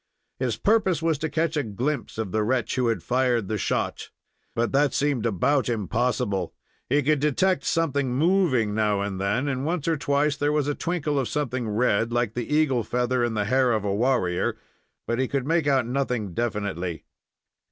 [0.39, 4.09] His purpose was to catch a glimpse of the wretch who had fired the shot.
[4.55, 6.55] But that seemed about impossible.
[6.89, 10.73] He could detect something moving now and then, and once or twice there was a
[10.73, 14.57] twinkle of something red, like the eagle feather in the hair of the warrior,
[15.05, 17.05] but he could make out nothing definitely.